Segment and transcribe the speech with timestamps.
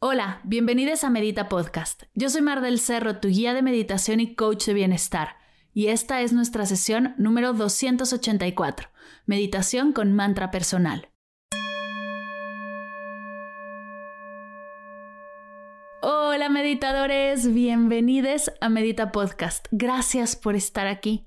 [0.00, 2.04] Hola, bienvenidos a Medita Podcast.
[2.14, 5.30] Yo soy Mar del Cerro, tu guía de meditación y coach de bienestar.
[5.74, 8.90] Y esta es nuestra sesión número 284,
[9.26, 11.08] Meditación con mantra personal.
[16.00, 19.66] Hola meditadores, bienvenidos a Medita Podcast.
[19.72, 21.26] Gracias por estar aquí.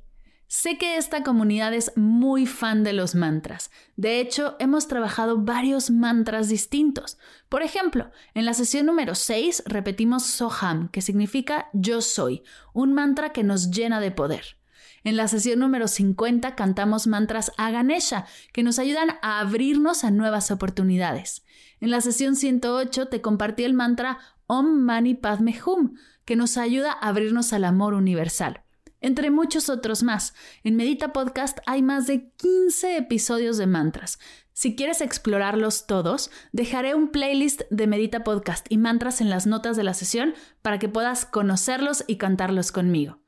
[0.54, 3.72] Sé que esta comunidad es muy fan de los mantras.
[3.96, 7.18] De hecho, hemos trabajado varios mantras distintos.
[7.48, 12.44] Por ejemplo, en la sesión número 6 repetimos Soham, que significa yo soy,
[12.74, 14.58] un mantra que nos llena de poder.
[15.06, 20.12] En la sesión número 50 cantamos mantras a Ganesha, que nos ayudan a abrirnos a
[20.12, 21.46] nuevas oportunidades.
[21.80, 26.92] En la sesión 108 te compartí el mantra Om Mani Padme Hum, que nos ayuda
[26.92, 28.66] a abrirnos al amor universal
[29.02, 30.34] entre muchos otros más.
[30.64, 34.20] En Medita Podcast hay más de 15 episodios de mantras.
[34.54, 39.76] Si quieres explorarlos todos, dejaré un playlist de Medita Podcast y mantras en las notas
[39.76, 43.20] de la sesión para que puedas conocerlos y cantarlos conmigo.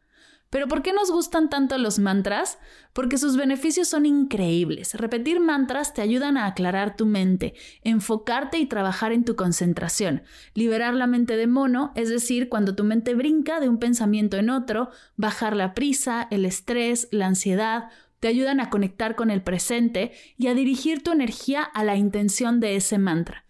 [0.53, 2.59] Pero ¿por qué nos gustan tanto los mantras?
[2.93, 4.93] Porque sus beneficios son increíbles.
[4.93, 10.21] Repetir mantras te ayudan a aclarar tu mente, enfocarte y trabajar en tu concentración,
[10.53, 14.51] liberar la mente de mono, es decir, cuando tu mente brinca de un pensamiento en
[14.51, 20.11] otro, bajar la prisa, el estrés, la ansiedad, te ayudan a conectar con el presente
[20.37, 23.45] y a dirigir tu energía a la intención de ese mantra.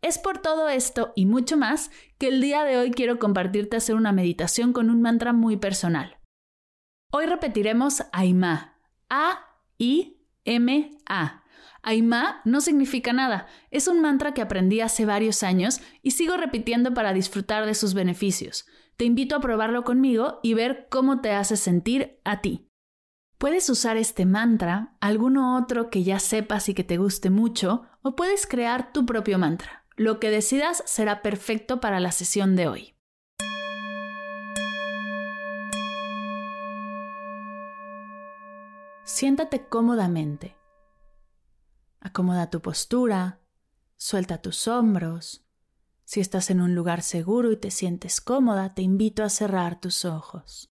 [0.00, 3.94] Es por todo esto y mucho más que el día de hoy quiero compartirte hacer
[3.94, 6.16] una meditación con un mantra muy personal.
[7.18, 8.76] Hoy repetiremos Aima.
[9.08, 10.12] A-I-M-A.
[11.82, 16.92] Aima no significa nada, es un mantra que aprendí hace varios años y sigo repitiendo
[16.92, 18.66] para disfrutar de sus beneficios.
[18.98, 22.68] Te invito a probarlo conmigo y ver cómo te hace sentir a ti.
[23.38, 28.14] Puedes usar este mantra, alguno otro que ya sepas y que te guste mucho, o
[28.14, 29.86] puedes crear tu propio mantra.
[29.96, 32.95] Lo que decidas será perfecto para la sesión de hoy.
[39.18, 40.58] Siéntate cómodamente.
[42.00, 43.40] Acomoda tu postura,
[43.96, 45.42] suelta tus hombros.
[46.04, 50.04] Si estás en un lugar seguro y te sientes cómoda, te invito a cerrar tus
[50.04, 50.70] ojos.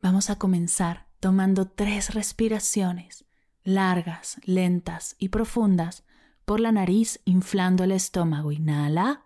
[0.00, 3.26] Vamos a comenzar tomando tres respiraciones
[3.64, 6.05] largas, lentas y profundas
[6.46, 8.52] por la nariz inflando el estómago.
[8.52, 9.24] Inhala.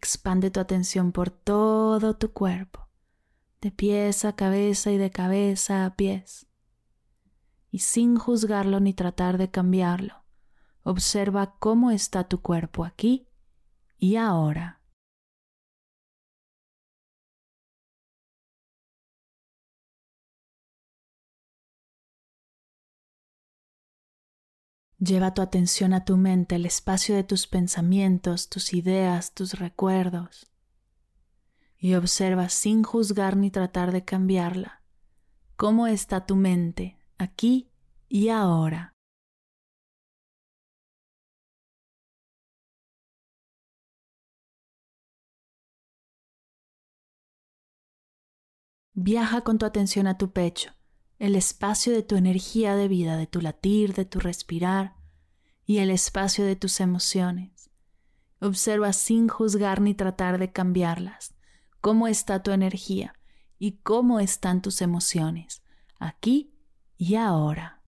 [0.00, 2.86] Expande tu atención por todo tu cuerpo,
[3.60, 6.46] de pies a cabeza y de cabeza a pies.
[7.72, 10.22] Y sin juzgarlo ni tratar de cambiarlo,
[10.84, 13.26] observa cómo está tu cuerpo aquí
[13.98, 14.77] y ahora.
[25.00, 30.50] Lleva tu atención a tu mente, el espacio de tus pensamientos, tus ideas, tus recuerdos,
[31.78, 34.82] y observa sin juzgar ni tratar de cambiarla
[35.56, 37.70] cómo está tu mente aquí
[38.08, 38.94] y ahora.
[48.94, 50.77] Viaja con tu atención a tu pecho
[51.18, 54.94] el espacio de tu energía de vida, de tu latir, de tu respirar
[55.66, 57.70] y el espacio de tus emociones.
[58.40, 61.34] Observa sin juzgar ni tratar de cambiarlas
[61.80, 63.14] cómo está tu energía
[63.58, 65.62] y cómo están tus emociones,
[65.98, 66.54] aquí
[66.96, 67.82] y ahora.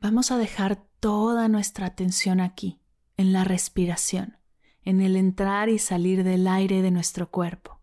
[0.00, 2.77] Vamos a dejar toda nuestra atención aquí,
[3.18, 4.38] en la respiración,
[4.82, 7.82] en el entrar y salir del aire de nuestro cuerpo.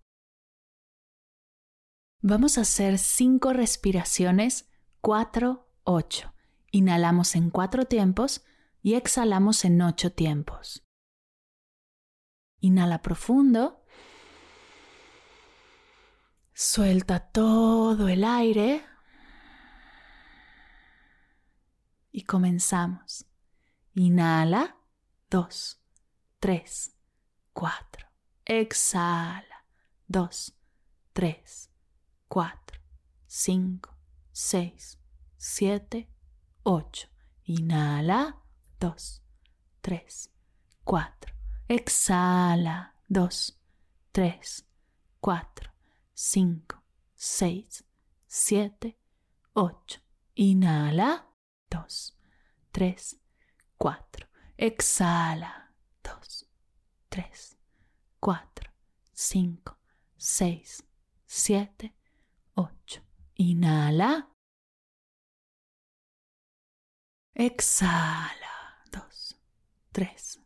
[2.21, 4.67] Vamos a hacer cinco respiraciones,
[5.01, 6.33] cuatro, ocho.
[6.71, 8.43] Inhalamos en cuatro tiempos
[8.81, 10.83] y exhalamos en ocho tiempos.
[12.61, 13.83] Inhala profundo.
[16.53, 18.83] Suelta todo el aire.
[22.11, 23.25] Y comenzamos.
[23.93, 24.77] Inhala.
[25.35, 25.81] Dos,
[26.39, 26.95] tres,
[27.51, 28.07] cuatro.
[28.45, 29.65] Exhala.
[30.07, 30.53] Dos,
[31.11, 31.69] tres,
[32.29, 32.79] cuatro,
[33.27, 33.93] cinco,
[34.31, 34.97] seis,
[35.35, 36.07] siete,
[36.63, 37.09] 8.
[37.47, 38.41] Inhala,
[38.79, 39.21] 2,
[39.81, 40.31] 3,
[40.85, 41.33] 4.
[41.67, 43.59] Exhala, 2,
[44.13, 44.65] 3,
[45.19, 45.69] 4,
[46.13, 46.81] 5,
[47.13, 47.83] 6,
[48.25, 48.97] 7,
[49.53, 50.01] 8.
[50.35, 51.27] Inhala,
[51.69, 52.17] 2,
[52.71, 53.19] 3,
[53.77, 54.24] 4.
[54.57, 55.73] Exhala.
[56.01, 56.47] Dos,
[57.09, 57.57] tres,
[58.21, 58.71] cuatro,
[59.11, 59.77] cinco,
[60.17, 60.81] seis,
[61.25, 61.93] siete,
[62.53, 63.01] ocho.
[63.35, 64.29] Inhala.
[67.33, 68.81] Exhala.
[68.91, 69.37] Dos,
[69.91, 70.39] tres,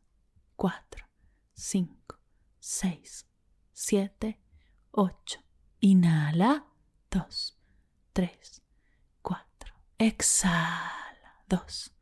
[0.55, 1.05] cuatro,
[1.53, 2.17] cinco,
[2.59, 3.27] seis,
[3.73, 4.41] siete,
[4.91, 5.39] ocho.
[5.81, 6.65] Inhala.
[7.11, 7.59] Dos,
[8.11, 8.63] tres,
[9.21, 9.75] cuatro.
[9.99, 11.43] Exhala.
[11.47, 11.93] Dos,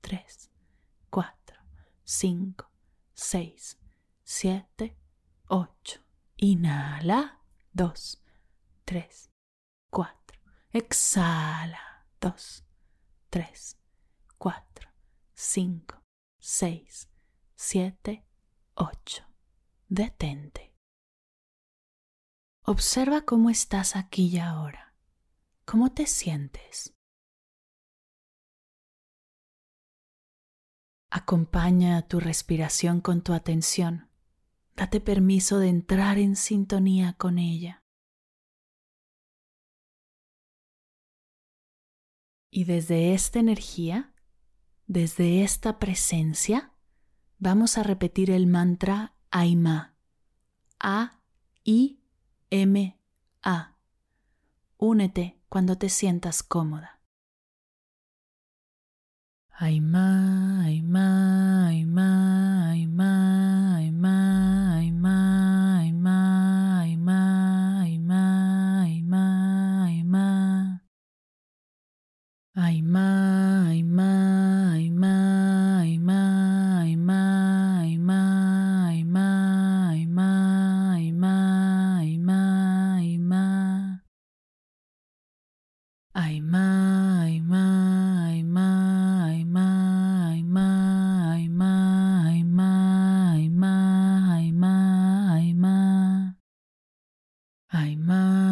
[0.00, 0.50] tres
[2.04, 2.70] cuatro, cinco,
[3.14, 3.78] seis,
[4.22, 4.96] siete,
[5.48, 6.00] ocho.
[6.36, 7.40] Inhala.
[7.72, 8.22] Dos,
[8.84, 9.30] tres,
[9.90, 10.40] cuatro.
[10.72, 12.06] Exhala.
[12.20, 12.64] Dos,
[13.30, 13.78] tres,
[14.38, 14.88] 4,
[15.34, 16.02] 5,
[16.38, 17.08] 6,
[17.56, 18.24] 7,
[18.74, 19.24] 8.
[19.88, 20.74] Detente.
[22.66, 24.94] Observa cómo estás aquí y ahora.
[25.64, 26.94] ¿Cómo te sientes?
[31.16, 34.10] Acompaña tu respiración con tu atención.
[34.74, 37.84] Date permiso de entrar en sintonía con ella.
[42.50, 44.12] Y desde esta energía,
[44.88, 46.72] desde esta presencia,
[47.38, 49.96] vamos a repetir el mantra Aima.
[50.80, 51.20] A,
[51.62, 52.00] I,
[52.50, 52.98] M,
[53.40, 53.76] A.
[54.78, 56.93] Únete cuando te sientas cómoda.
[59.60, 65.53] Aima, Aima, Aima, Aima, Aima, Aima,
[97.74, 98.43] 系吗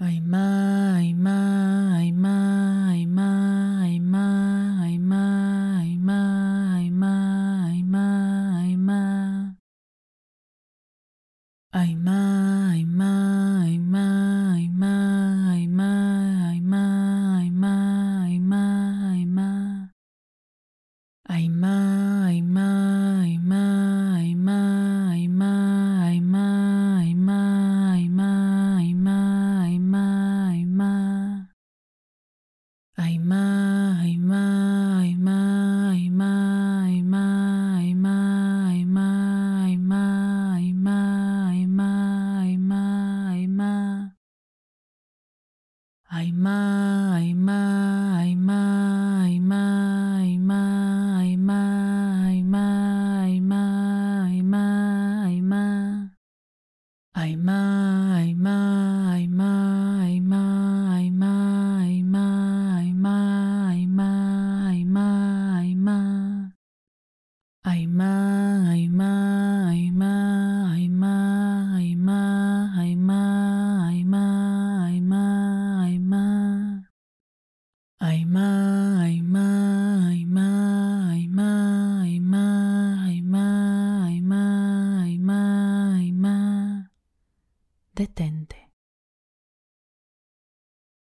[0.00, 0.69] Aimar.
[57.50, 58.69] my, my.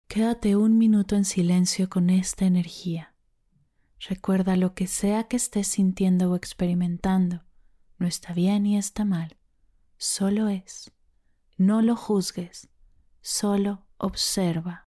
[0.07, 3.15] Quédate un minuto en silencio con esta energía.
[3.99, 7.43] Recuerda lo que sea que estés sintiendo o experimentando.
[7.97, 9.37] No está bien ni está mal.
[9.97, 10.91] Solo es.
[11.57, 12.67] No lo juzgues.
[13.21, 14.90] Solo observa.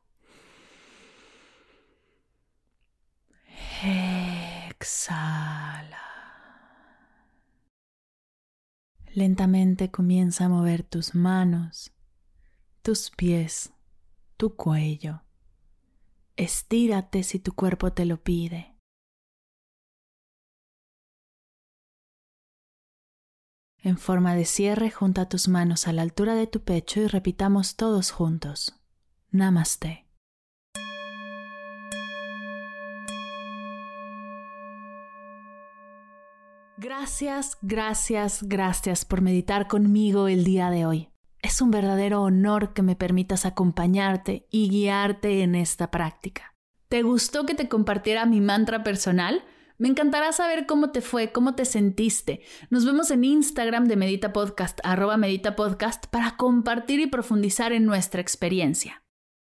[3.83, 5.17] Exhala.
[9.13, 11.91] Lentamente comienza a mover tus manos,
[12.83, 13.73] tus pies,
[14.37, 15.23] tu cuello.
[16.37, 18.77] Estírate si tu cuerpo te lo pide.
[23.79, 27.75] En forma de cierre, junta tus manos a la altura de tu pecho y repitamos
[27.77, 28.79] todos juntos.
[29.31, 30.10] Namaste.
[36.83, 41.09] Gracias, gracias, gracias por meditar conmigo el día de hoy.
[41.43, 46.55] Es un verdadero honor que me permitas acompañarte y guiarte en esta práctica.
[46.89, 49.43] ¿Te gustó que te compartiera mi mantra personal?
[49.77, 52.41] Me encantará saber cómo te fue, cómo te sentiste.
[52.71, 57.85] Nos vemos en Instagram de Medita Podcast, arroba Medita Podcast, para compartir y profundizar en
[57.85, 59.03] nuestra experiencia.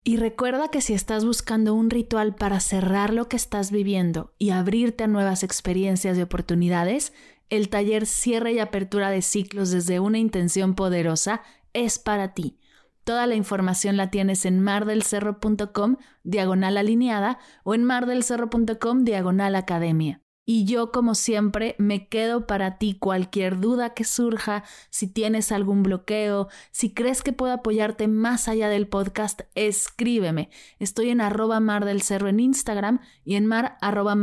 [0.06, 4.50] Y recuerda que si estás buscando un ritual para cerrar lo que estás viviendo y
[4.50, 7.14] abrirte a nuevas experiencias y oportunidades,
[7.50, 11.42] el taller Cierre y Apertura de Ciclos desde una intención poderosa
[11.72, 12.58] es para ti.
[13.06, 20.23] Toda la información la tienes en mardelcerro.com diagonal alineada o en mardelcerro.com diagonal academia.
[20.46, 25.84] Y yo, como siempre, me quedo para ti cualquier duda que surja, si tienes algún
[25.84, 30.50] bloqueo, si crees que puedo apoyarte más allá del podcast, escríbeme.
[30.80, 34.16] Estoy en arroba mar del cerro en Instagram y en mar arroba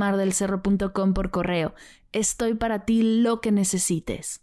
[1.14, 1.74] por correo.
[2.12, 4.42] Estoy para ti lo que necesites.